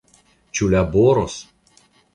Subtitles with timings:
[0.59, 1.39] Ĉu laboros?